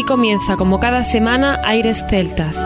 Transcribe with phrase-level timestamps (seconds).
[0.00, 2.58] Aquí comienza, como cada semana, Aires Celtas.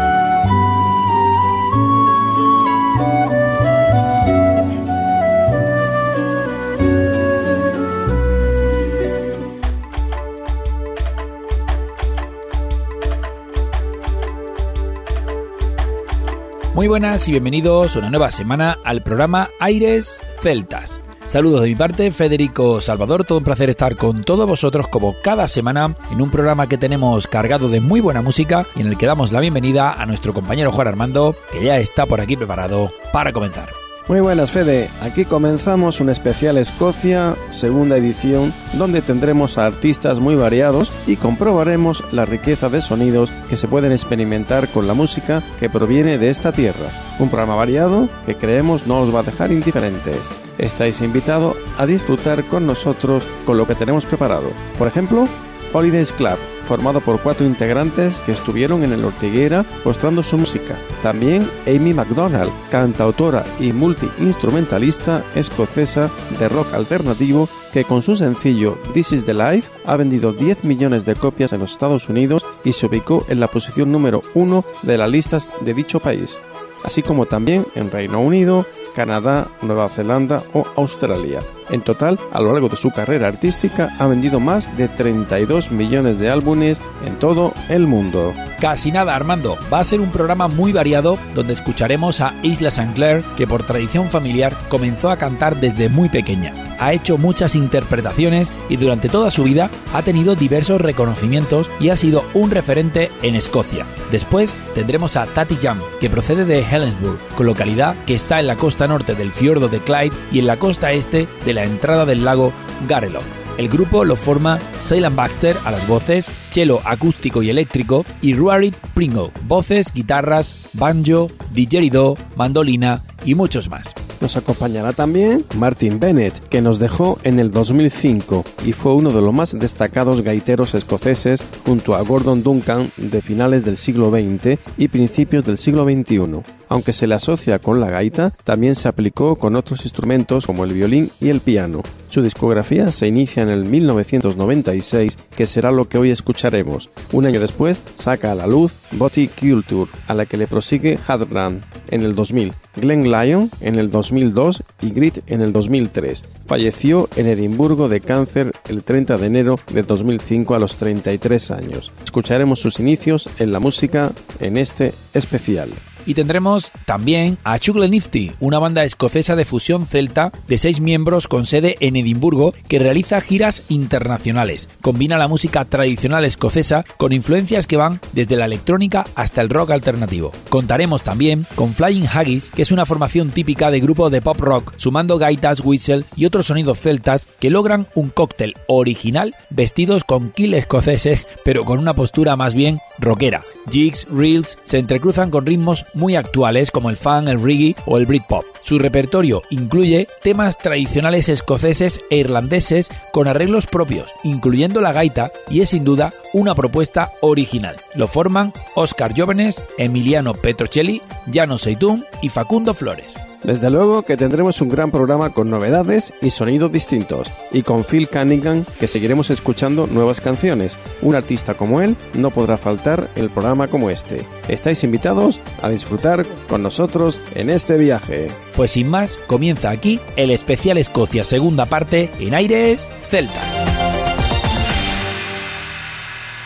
[16.72, 21.00] Muy buenas y bienvenidos una nueva semana al programa Aires Celtas.
[21.26, 25.48] Saludos de mi parte, Federico Salvador, todo un placer estar con todos vosotros como cada
[25.48, 29.06] semana en un programa que tenemos cargado de muy buena música y en el que
[29.06, 33.32] damos la bienvenida a nuestro compañero Juan Armando, que ya está por aquí preparado para
[33.32, 33.83] comenzar.
[34.06, 40.34] Muy buenas Fede, aquí comenzamos un especial Escocia, segunda edición, donde tendremos a artistas muy
[40.34, 45.70] variados y comprobaremos la riqueza de sonidos que se pueden experimentar con la música que
[45.70, 46.90] proviene de esta tierra.
[47.18, 50.30] Un programa variado que creemos no os va a dejar indiferentes.
[50.58, 54.50] Estáis invitados a disfrutar con nosotros con lo que tenemos preparado.
[54.76, 55.26] Por ejemplo,
[55.72, 60.74] Holidays Club, formado por cuatro integrantes que estuvieron en el Ortiguera mostrando su música.
[61.02, 69.12] También Amy MacDonald, cantautora y multiinstrumentalista escocesa de rock alternativo que con su sencillo This
[69.12, 72.86] is the Life ha vendido 10 millones de copias en los Estados Unidos y se
[72.86, 76.40] ubicó en la posición número uno de las listas de dicho país,
[76.84, 81.40] así como también en Reino Unido, Canadá, Nueva Zelanda o Australia.
[81.70, 86.18] En total, a lo largo de su carrera artística, ha vendido más de 32 millones
[86.18, 88.32] de álbumes en todo el mundo.
[88.60, 89.56] Casi nada, Armando.
[89.72, 92.92] Va a ser un programa muy variado donde escucharemos a Isla St.
[92.94, 96.52] Clair, que por tradición familiar comenzó a cantar desde muy pequeña.
[96.80, 101.96] Ha hecho muchas interpretaciones y durante toda su vida ha tenido diversos reconocimientos y ha
[101.96, 103.86] sido un referente en Escocia.
[104.10, 108.88] Después tendremos a Tati Jam, que procede de Helensburgh, localidad que está en la costa
[108.88, 112.52] norte del fiordo de Clyde y en la costa este de la entrada del lago
[112.88, 113.22] Gareloch.
[113.56, 118.76] El grupo lo forma Ceylan Baxter a las voces, cello acústico y eléctrico y Ruarit
[118.94, 123.94] Pringle, voces, guitarras, banjo, didgeridoo, mandolina y muchos más.
[124.24, 129.20] Nos acompañará también Martin Bennett, que nos dejó en el 2005 y fue uno de
[129.20, 134.88] los más destacados gaiteros escoceses junto a Gordon Duncan de finales del siglo XX y
[134.88, 136.40] principios del siglo XXI.
[136.70, 140.72] Aunque se le asocia con la gaita, también se aplicó con otros instrumentos como el
[140.72, 141.82] violín y el piano.
[142.08, 146.88] Su discografía se inicia en el 1996, que será lo que hoy escucharemos.
[147.12, 151.62] Un año después saca a la luz Body Culture, a la que le prosigue Hadran
[151.88, 156.24] en el 2000, Glenn Lyon en el 2002 y Grit en el 2003.
[156.46, 161.92] Falleció en Edimburgo de cáncer el 30 de enero de 2005 a los 33 años.
[162.04, 165.70] Escucharemos sus inicios en la música en este especial.
[166.06, 171.28] Y tendremos también a Chugle Nifty, una banda escocesa de fusión celta de seis miembros
[171.28, 174.68] con sede en Edimburgo que realiza giras internacionales.
[174.80, 179.70] Combina la música tradicional escocesa con influencias que van desde la electrónica hasta el rock
[179.70, 180.32] alternativo.
[180.48, 184.74] Contaremos también con Flying Haggis, que es una formación típica de grupo de pop rock,
[184.76, 190.54] sumando gaitas, whistle y otros sonidos celtas que logran un cóctel original vestidos con kill
[190.54, 193.40] escoceses, pero con una postura más bien rockera.
[193.70, 198.06] Jigs, reels se entrecruzan con ritmos muy actuales como el funk, el reggae o el
[198.06, 198.44] Britpop.
[198.62, 205.60] Su repertorio incluye temas tradicionales escoceses e irlandeses con arreglos propios, incluyendo la gaita, y
[205.60, 207.76] es sin duda una propuesta original.
[207.94, 213.14] Lo forman Oscar Jóvenes, Emiliano Petrocelli, Llano Seitún y Facundo Flores.
[213.44, 218.08] Desde luego que tendremos un gran programa con novedades y sonidos distintos, y con Phil
[218.08, 220.78] Cunningham que seguiremos escuchando nuevas canciones.
[221.02, 224.24] Un artista como él no podrá faltar el programa como este.
[224.48, 228.28] Estáis invitados a disfrutar con nosotros en este viaje.
[228.56, 233.74] Pues sin más, comienza aquí el especial Escocia segunda parte en Aires Celtas.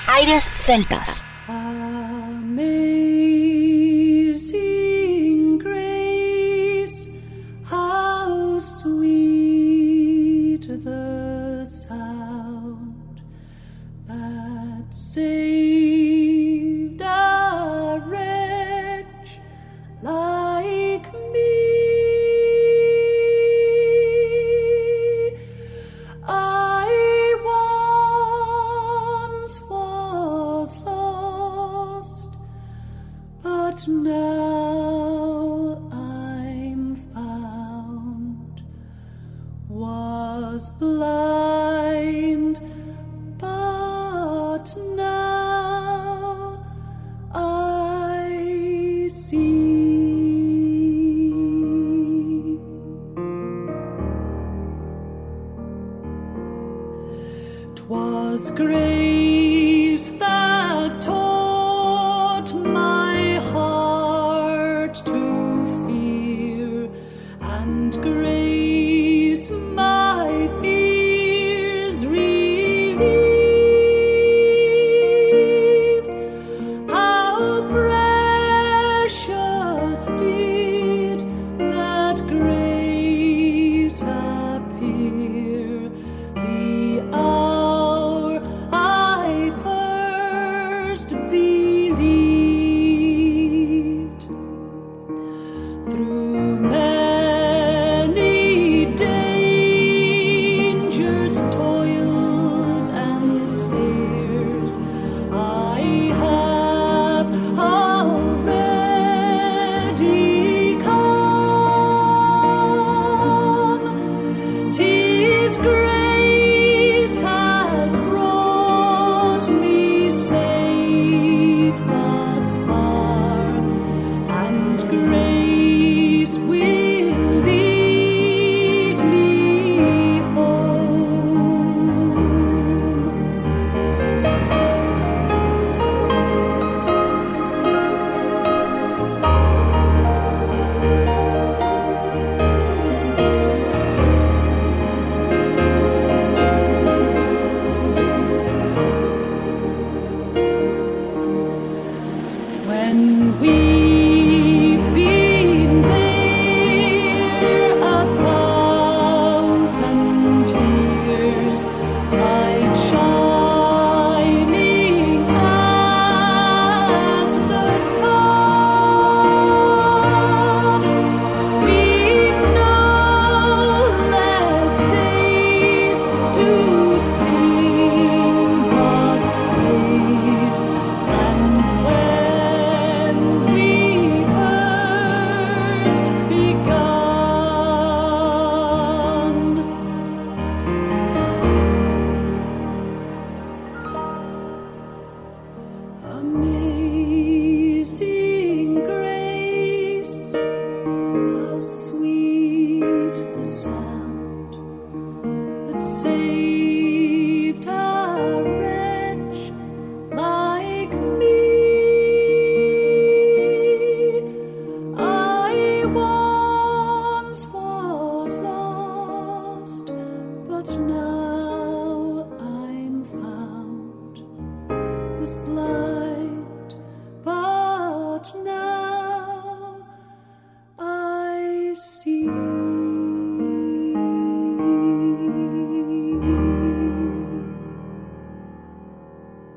[0.09, 1.28] Aires Celtas.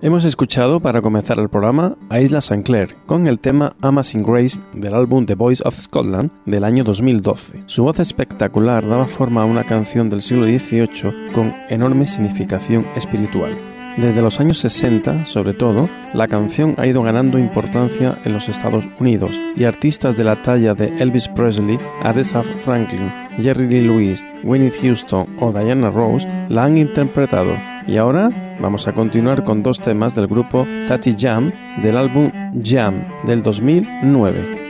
[0.03, 2.63] Hemos escuchado para comenzar el programa a Isla St.
[2.63, 7.65] Clair con el tema Amazing Grace del álbum The Voice of Scotland del año 2012.
[7.67, 13.55] Su voz espectacular daba forma a una canción del siglo XVIII con enorme significación espiritual.
[13.97, 18.87] Desde los años 60, sobre todo, la canción ha ido ganando importancia en los Estados
[18.99, 24.71] Unidos y artistas de la talla de Elvis Presley, Aretha Franklin, Jerry Lee Lewis, Winnie
[24.81, 27.53] Houston o Diana Rose la han interpretado.
[27.87, 32.31] Y ahora vamos a continuar con dos temas del grupo Tati Jam del álbum
[32.63, 34.60] Jam del 2009.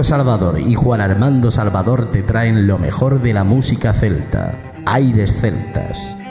[0.00, 4.54] Salvador y Juan Armando Salvador te traen lo mejor de la música celta,
[4.86, 6.21] Aires Celtas.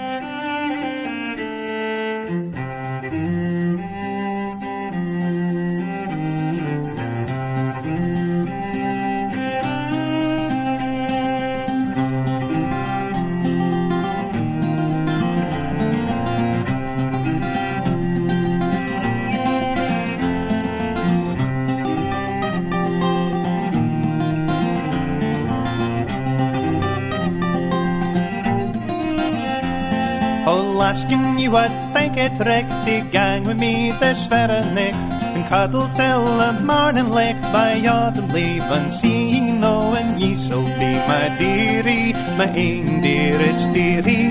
[32.23, 34.93] It to gang with me this verre night
[35.35, 40.67] and cuddle till the morning licht by your the leave and see knowing ye shall
[40.81, 44.29] be my dearie, my ain dearest dearie.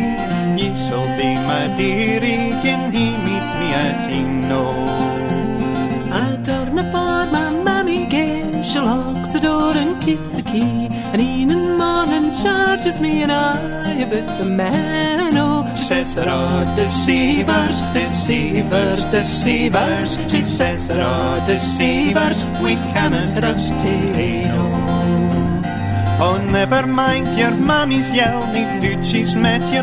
[0.61, 4.65] Ye shall be my dearie, can he meet me at Tino?
[6.21, 11.21] I'll turn upon my mammy gay, she locks the door and keeps the key, and
[11.21, 15.37] in the morning charges me and I a bit the man.
[15.37, 20.11] Oh, says there are deceivers, deceivers, deceivers.
[20.31, 24.69] She says there are deceivers, we cannot trust Tino.
[26.23, 28.45] Oh, never mind your mammy's yell,
[28.81, 29.81] dude, she's met your.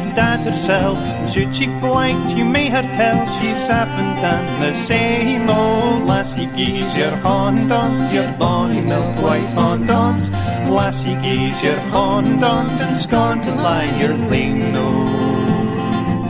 [0.96, 5.48] And should she blight, you may her tell she's often done the same.
[5.50, 10.30] Oh, lassie geese your hondont, your bonny milk white hondont.
[10.70, 15.26] Lassie geese your hondont, and scorn to lie your lean Oh,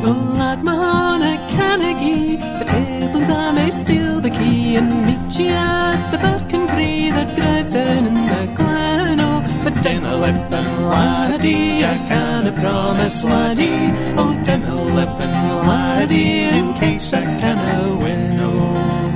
[0.04, 6.18] Unlike Mahana Carnegie, the tables are made steal the key, and meet you at the
[6.18, 9.20] Barkin Tree that Dresden in the glen.
[9.20, 13.92] Oh, But Denelip and Laddie, I can't promise Laddie.
[14.18, 18.40] Oh, Denelip and Laddie, in case I can't win.
[18.40, 19.07] Oh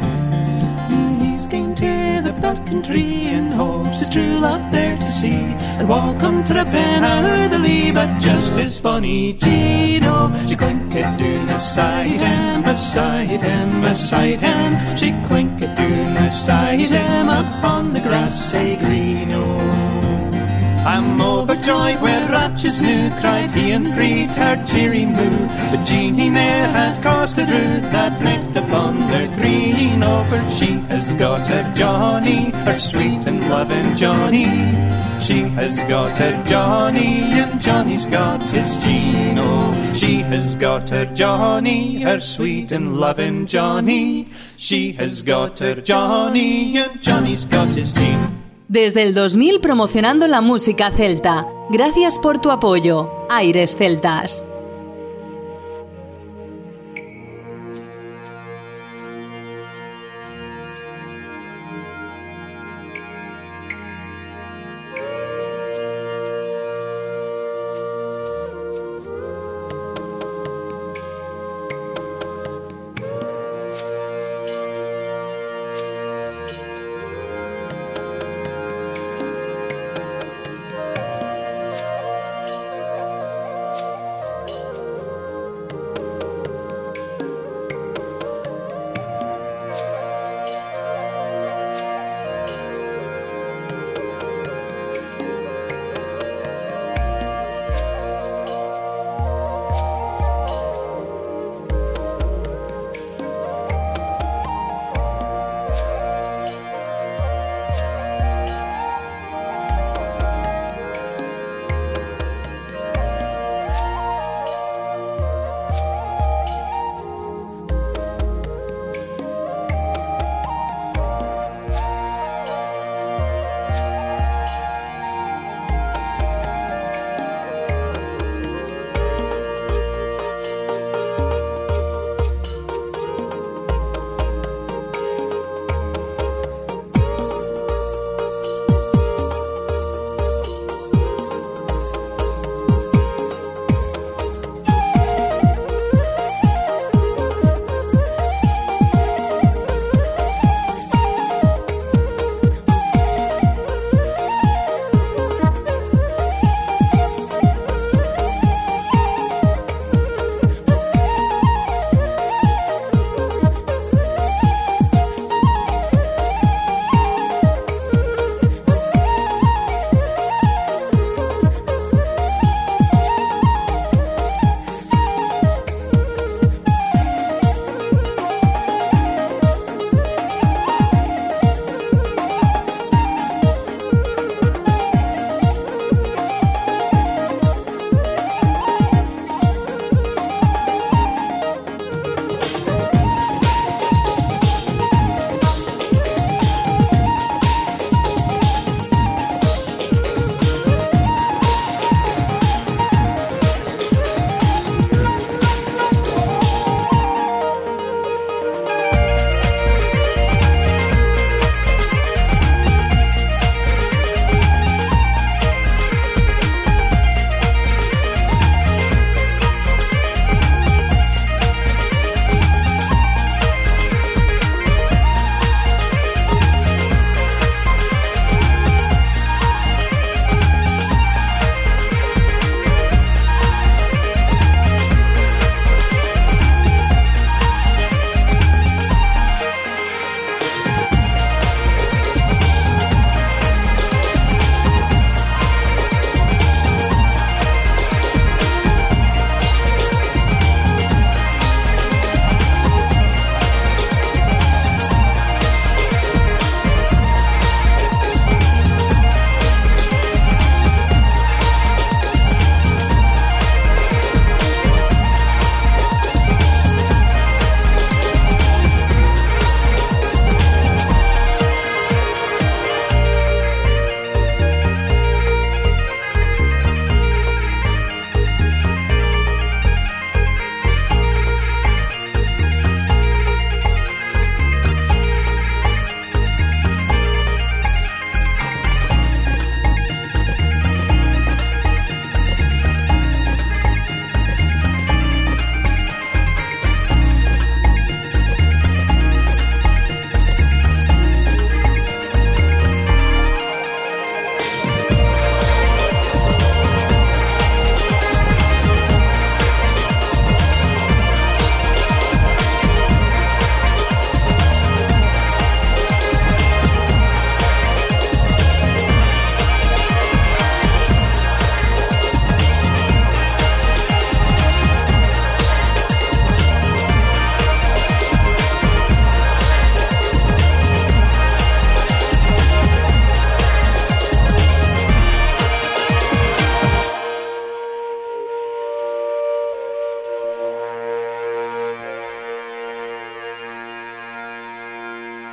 [2.53, 5.41] rocking tree, and hopes his true love there to see.
[5.79, 10.31] And on to the pen, I heard the lee, but just as funny, Tino.
[10.48, 14.98] She clinked it doon beside him, beside him, beside him.
[14.98, 19.70] She clinked it doon beside him, up on the grass, say green, oh.
[20.83, 25.47] I'm overjoyed with raptures new, cried he and breathed her cheery moo.
[25.69, 30.41] But Jeanie ne'er had caused a root that necked upon the green over.
[30.50, 34.45] She has got her Johnny, her sweet and loving Johnny.
[35.21, 39.93] She has got her Johnny, and Johnny's got his Gino.
[39.93, 44.31] She has got her Johnny, her sweet and loving Johnny.
[44.57, 48.40] She has got her Johnny, and Johnny's got his Gino.
[48.71, 51.45] Desde el 2000 promocionando la música celta.
[51.71, 53.11] Gracias por tu apoyo.
[53.29, 54.45] Aires Celtas.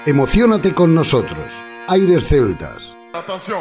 [0.08, 1.52] Emocionate con nosotros.
[1.86, 2.96] Aires Celtas.
[3.12, 3.60] Atención.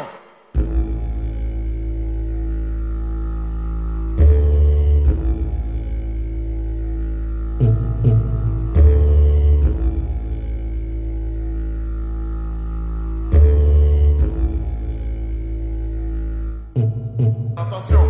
[17.56, 18.07] Atención.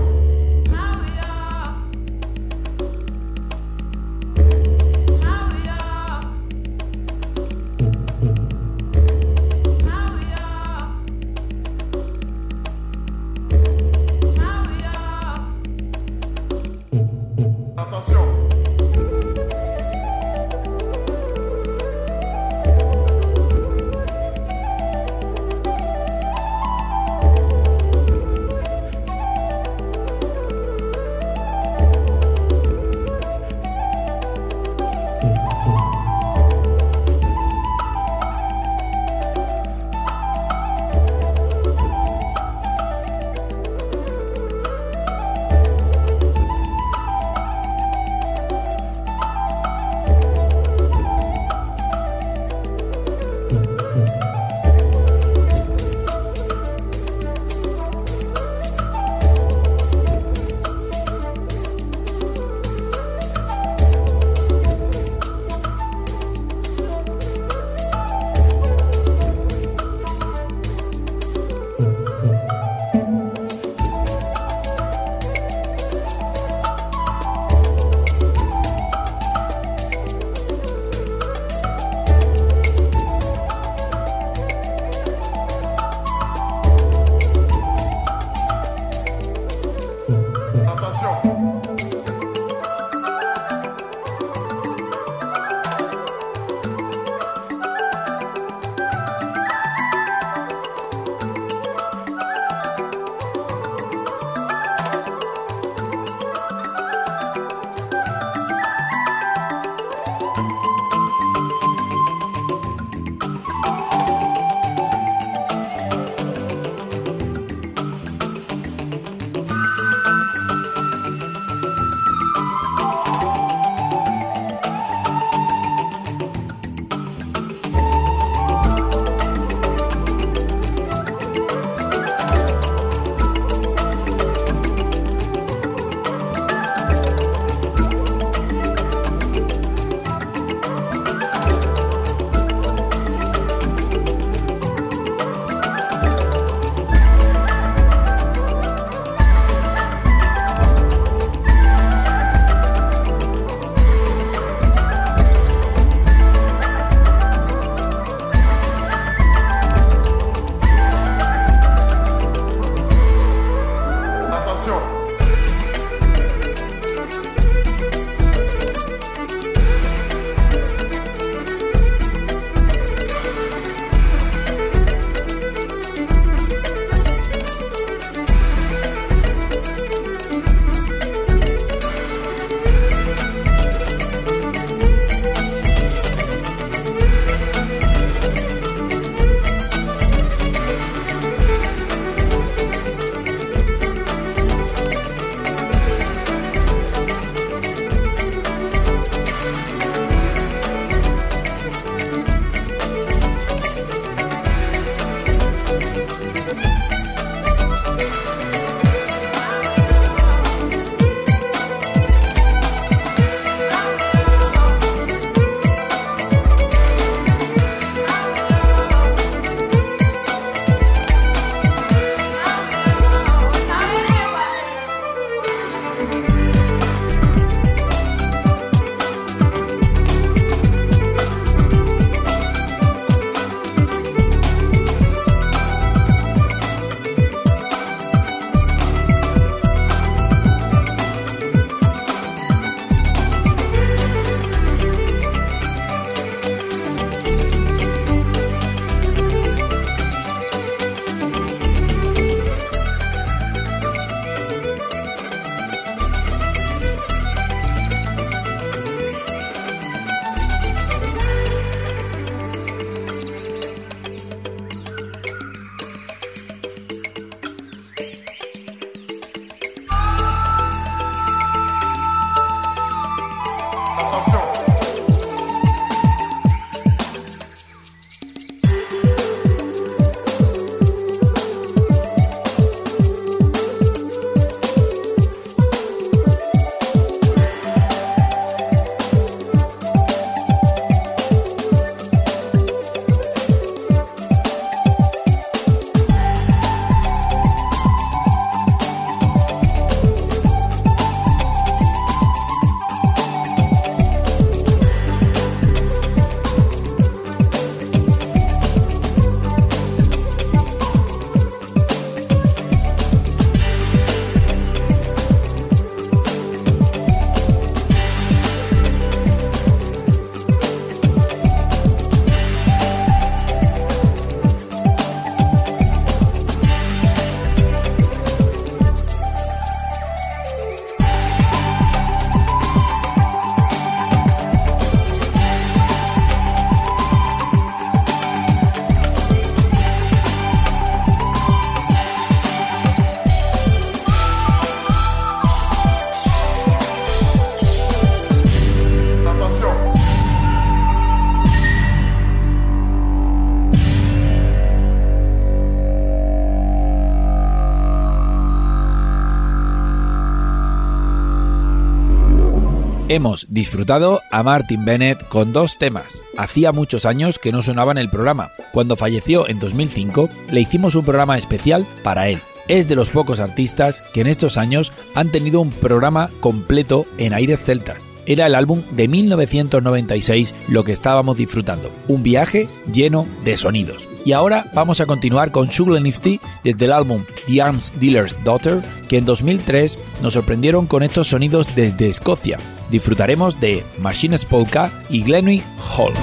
[363.10, 366.22] Hemos disfrutado a Martin Bennett con dos temas.
[366.36, 368.50] Hacía muchos años que no sonaba en el programa.
[368.70, 372.40] Cuando falleció en 2005, le hicimos un programa especial para él.
[372.68, 377.32] Es de los pocos artistas que en estos años han tenido un programa completo en
[377.32, 377.96] aires celtas.
[378.26, 381.90] Era el álbum de 1996 lo que estábamos disfrutando.
[382.08, 384.06] Un viaje lleno de sonidos.
[384.26, 388.82] Y ahora vamos a continuar con Sugar Nifty desde el álbum The Arms Dealer's Daughter,
[389.08, 392.58] que en 2003 nos sorprendieron con estos sonidos desde Escocia.
[392.90, 395.64] Disfrutaremos de Machines Polka y Glenwick
[395.96, 396.14] Hall.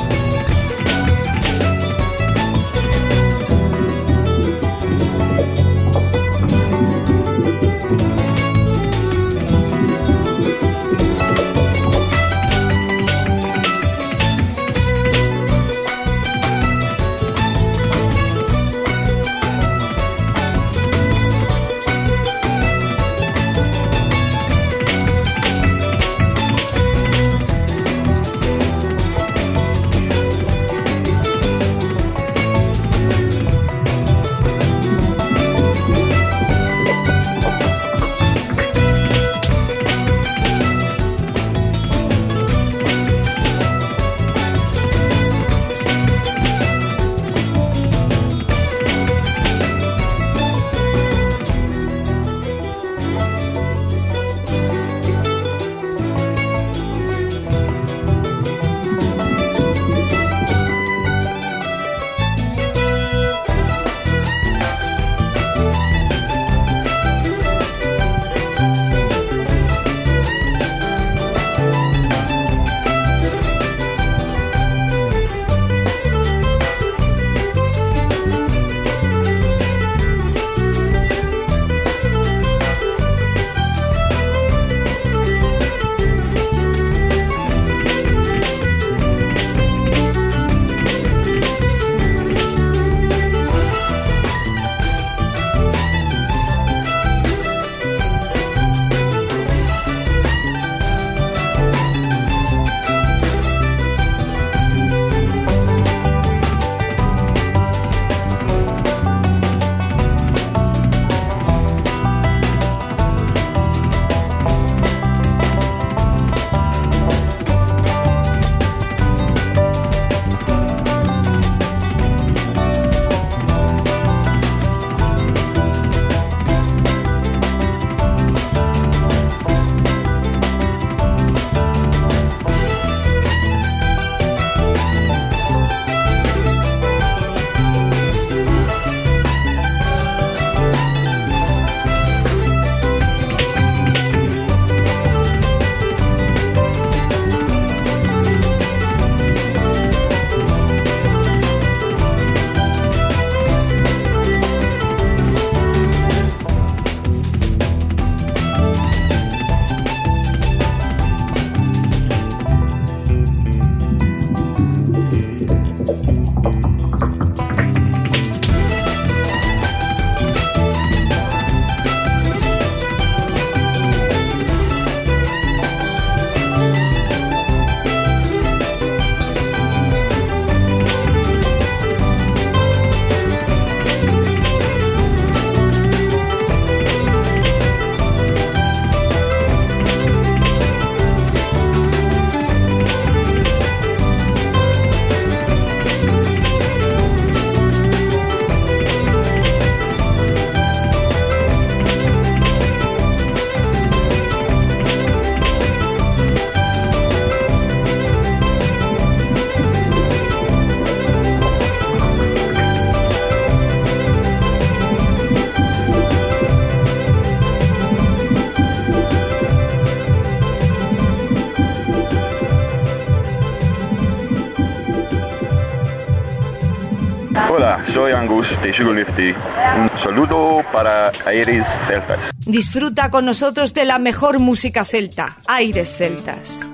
[228.83, 232.19] Un saludo para Aires Celtas.
[232.45, 236.64] Disfruta con nosotros de la mejor música celta, Aires Celtas.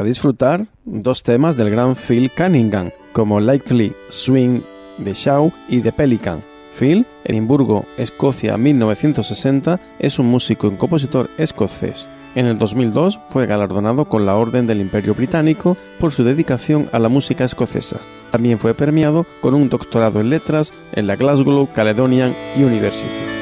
[0.00, 4.60] A disfrutar dos temas del gran Phil Cunningham, como Likely Swing
[4.98, 6.42] de Shaw y The Pelican.
[6.78, 12.08] Phil, Edimburgo, Escocia 1960, es un músico y compositor escocés.
[12.34, 16.98] En el 2002 fue galardonado con la Orden del Imperio Británico por su dedicación a
[16.98, 17.98] la música escocesa.
[18.30, 23.35] También fue premiado con un doctorado en letras en la Glasgow Caledonian University.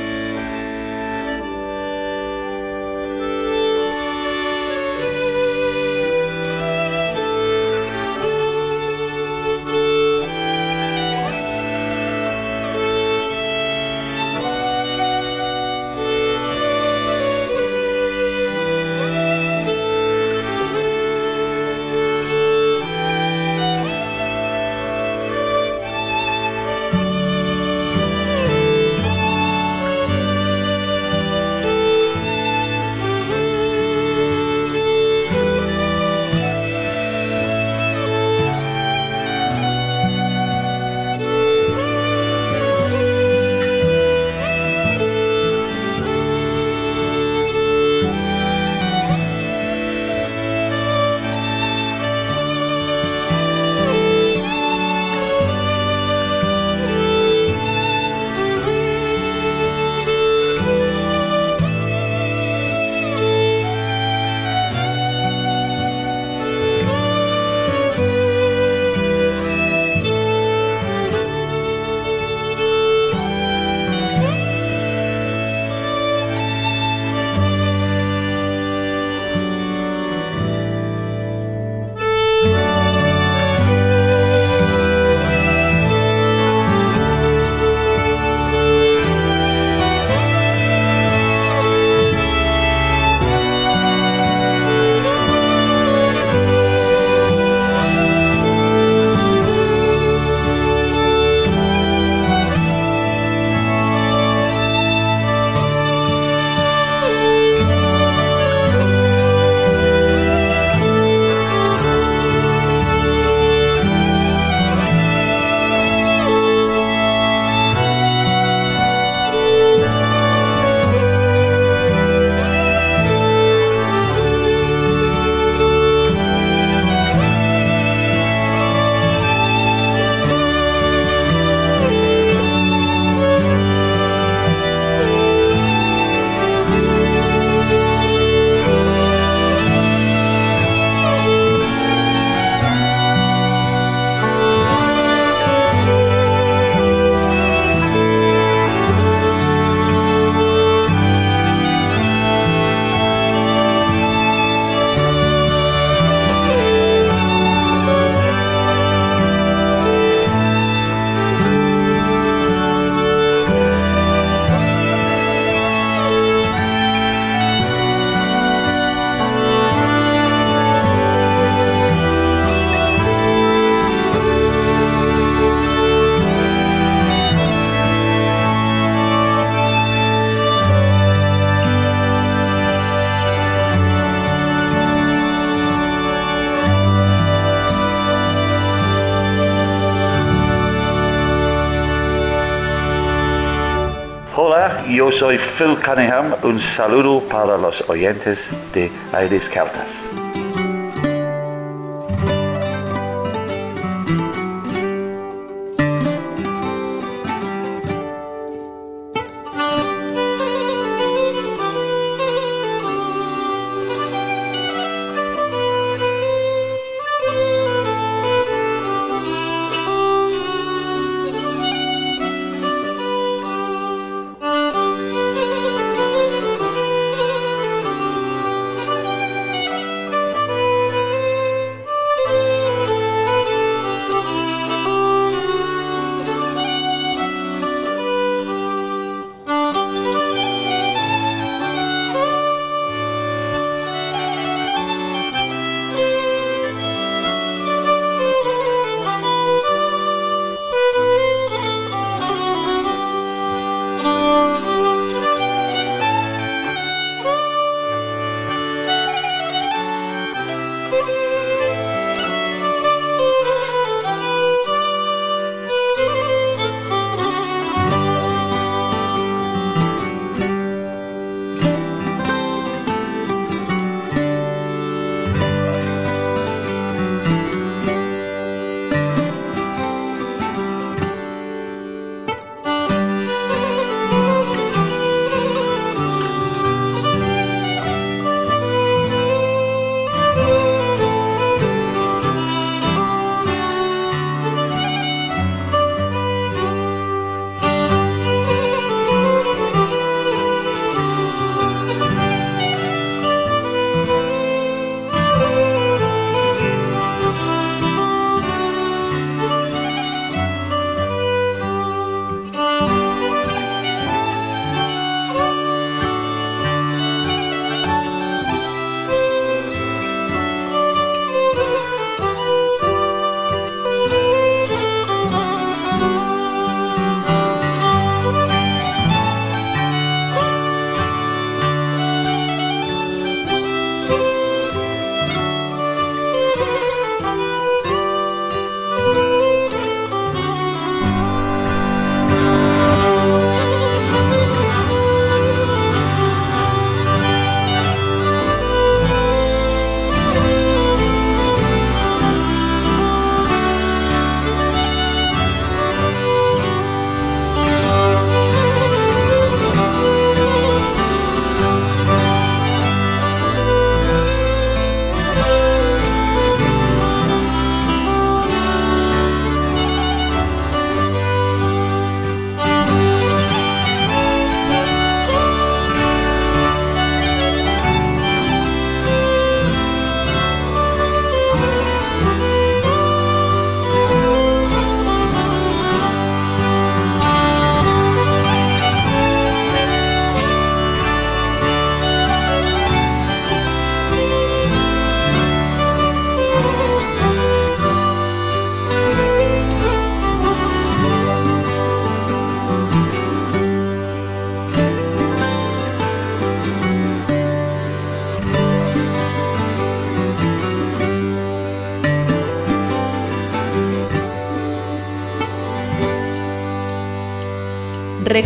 [195.34, 196.34] Soy Phil Cunningham.
[196.42, 200.43] Un saludo para los oyentes de Aires Celtas.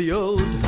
[0.06, 0.63] the old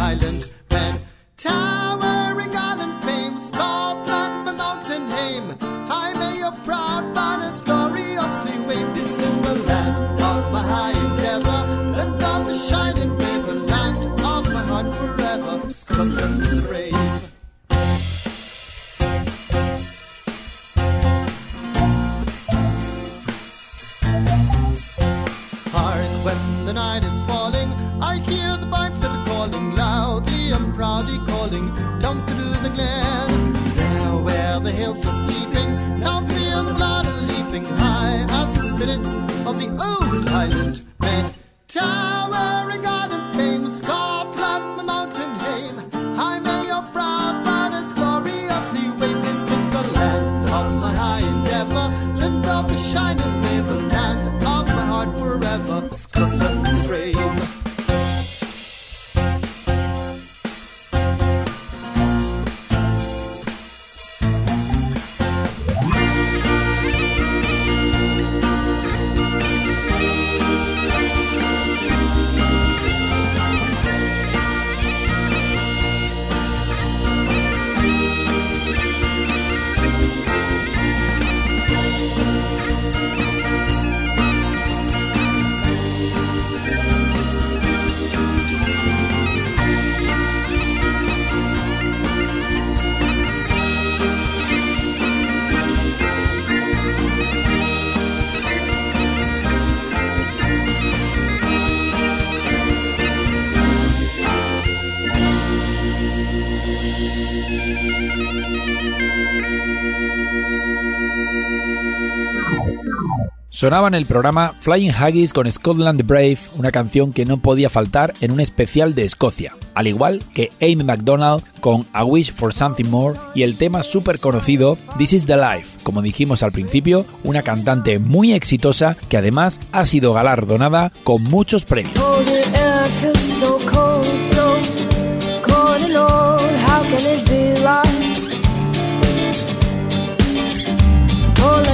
[113.56, 118.12] Sonaba en el programa Flying Haggis con Scotland Brave, una canción que no podía faltar
[118.20, 122.90] en un especial de Escocia, al igual que Amy MacDonald con A Wish for Something
[122.90, 127.44] More y el tema súper conocido This is the Life, como dijimos al principio, una
[127.44, 131.96] cantante muy exitosa que además ha sido galardonada con muchos premios.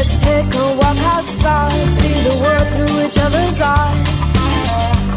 [0.01, 4.07] Let's take a walk outside, see the world through each other's eyes.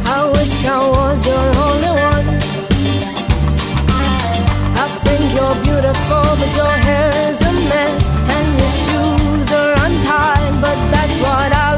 [0.04, 2.28] I wish I was your only one.
[4.76, 10.60] I think you're beautiful, but your hair is a mess, and your shoes are untied,
[10.60, 11.73] but that's what I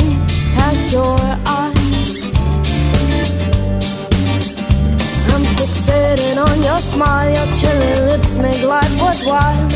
[0.00, 2.20] past your eyes.
[5.32, 9.68] I'm fixated on your smile, your cherry lips make life worthwhile.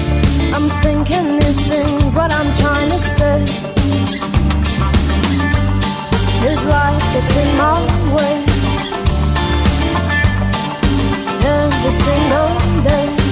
[0.55, 3.45] I'm thinking these things, what I'm trying to say.
[6.43, 7.79] This life gets in my
[8.17, 8.37] way
[11.45, 12.51] every single
[12.85, 13.26] day.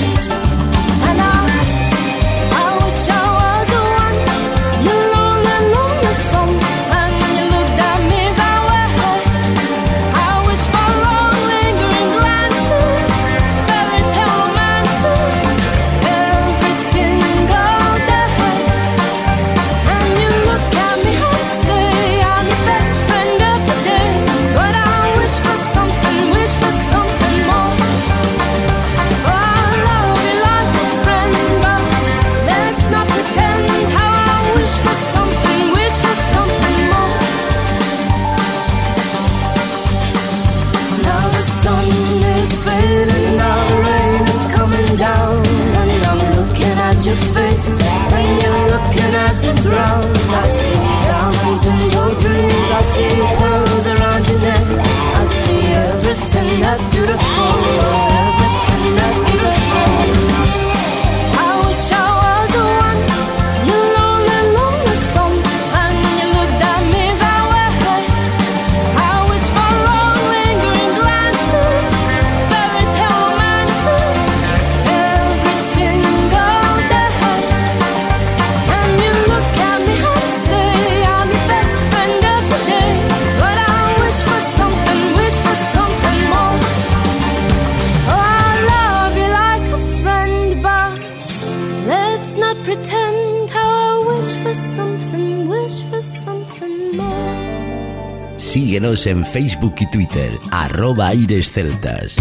[98.37, 102.17] Síguenos en Facebook y Twitter, arroba Aires Celtas.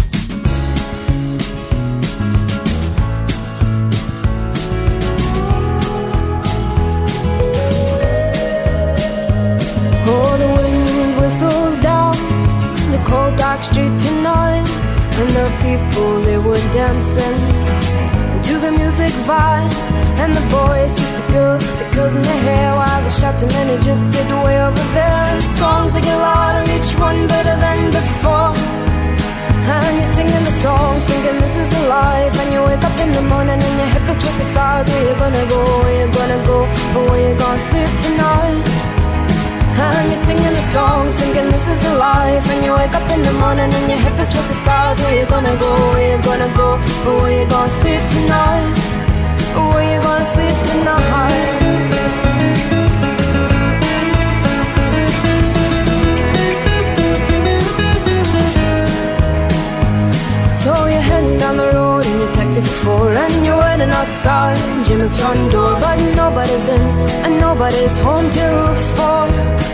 [41.66, 42.46] This is a life.
[42.50, 45.00] And you wake up in the morning and your hip is twisted sides.
[45.00, 45.70] Where you gonna go?
[45.92, 46.68] Where you gonna go?
[47.06, 48.74] Or where you gonna sleep tonight?
[49.72, 51.42] Where you gonna sleep tonight?
[60.62, 64.56] So you're down the road in your taxi for four And you're waiting outside
[64.86, 66.80] Jimmy's front door But nobody's in
[67.24, 69.73] and nobody's home till four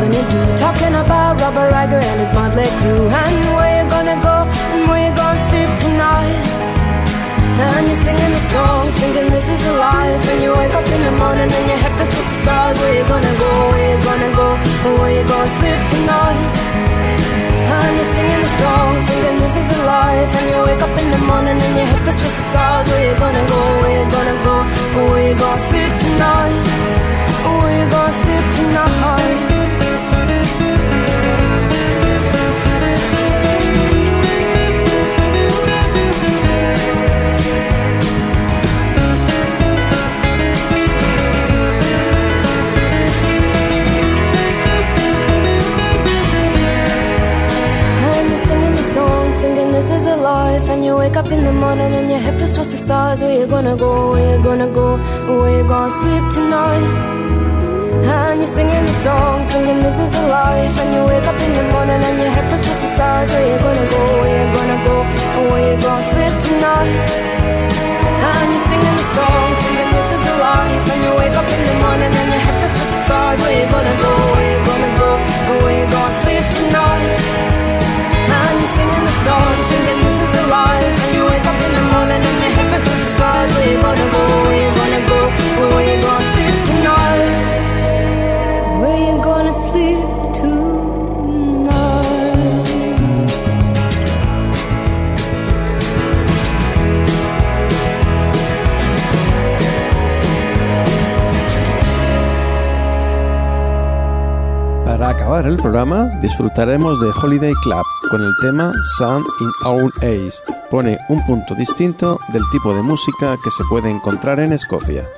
[0.00, 3.08] nothing to do Talking about Robert Riger and his motley crew.
[3.08, 4.36] And where you gonna go?
[4.72, 6.44] And where you gonna sleep tonight?
[7.60, 10.22] And you're singing the song, thinking this is a life.
[10.30, 12.76] And you wake up in the morning and your head feels twisted stars.
[12.80, 14.48] Where you gonna go, where you gonna go?
[14.86, 16.48] Or where you gonna sleep tonight?
[17.74, 20.30] And you're singing the song, thinking this is a life.
[20.38, 23.14] And you wake up in the morning and your head feels twisted sides Where you
[23.20, 23.99] gonna go, where
[53.76, 54.10] gonna go?
[54.10, 54.96] Where you gonna go?
[55.38, 56.90] Where you gonna sleep tonight?
[58.02, 60.74] And you're singing the songs, thinking this is a life.
[60.80, 63.30] And you wake up in the morning and your head feels towards the stars.
[63.30, 64.02] Where you gonna go?
[64.20, 64.96] Where you gonna go?
[65.50, 66.98] Where you gonna sleep tonight?
[68.26, 70.84] And you're singing the songs, thinking this is a life.
[70.92, 73.38] And you wake up in the morning and your head feels towards the stars.
[73.40, 74.29] Where you gonna go?
[105.30, 110.42] Acabar el programa, disfrutaremos de Holiday Club con el tema Sun in Our Eyes.
[110.68, 115.08] Pone un punto distinto del tipo de música que se puede encontrar en Escocia.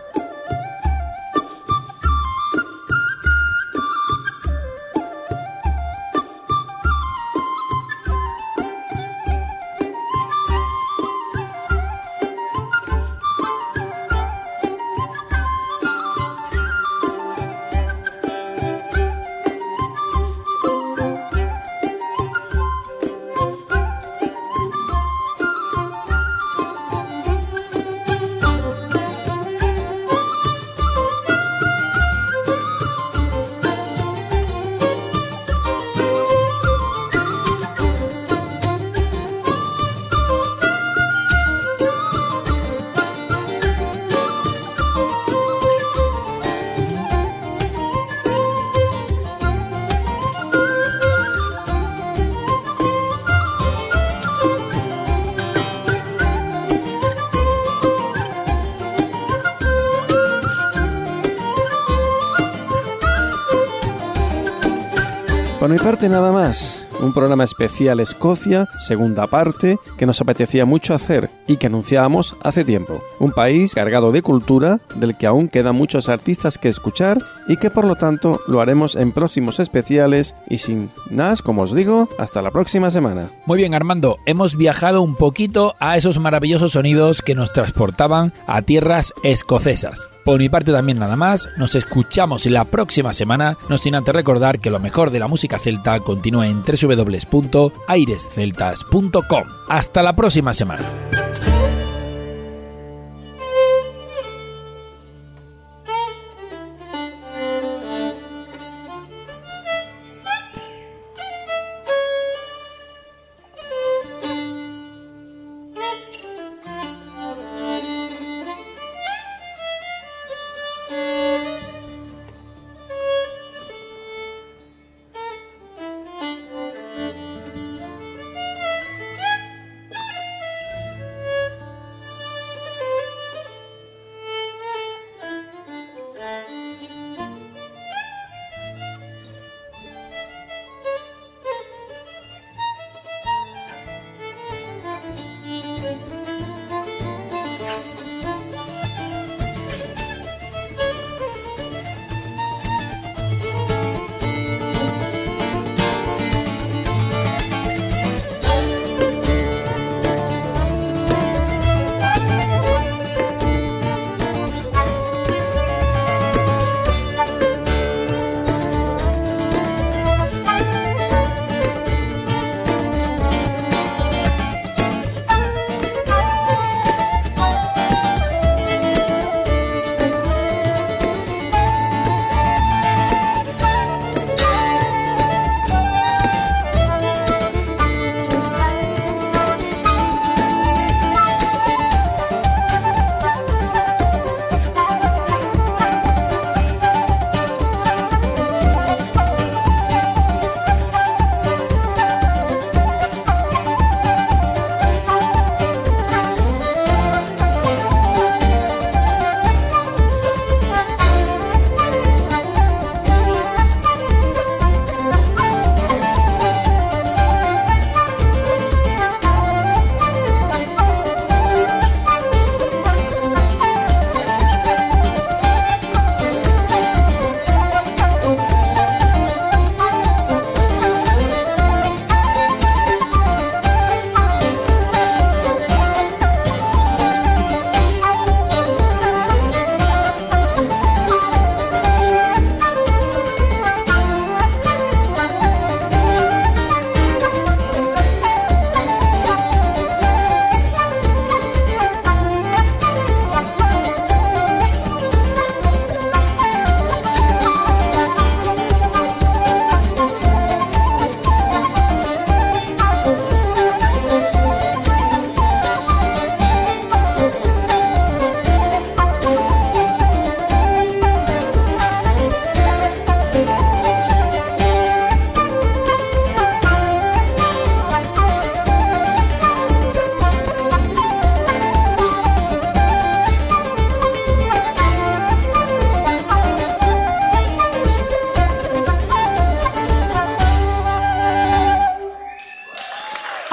[65.92, 71.58] Parte nada más, un programa especial Escocia, segunda parte, que nos apetecía mucho hacer y
[71.58, 73.02] que anunciábamos hace tiempo.
[73.18, 77.68] Un país cargado de cultura, del que aún quedan muchos artistas que escuchar y que
[77.68, 82.40] por lo tanto lo haremos en próximos especiales y sin más, como os digo, hasta
[82.40, 83.30] la próxima semana.
[83.44, 88.62] Muy bien Armando, hemos viajado un poquito a esos maravillosos sonidos que nos transportaban a
[88.62, 90.11] tierras escocesas.
[90.24, 94.60] Por mi parte también nada más, nos escuchamos la próxima semana, no sin antes recordar
[94.60, 99.44] que lo mejor de la música celta continúa en www.airesceltas.com.
[99.68, 100.84] Hasta la próxima semana.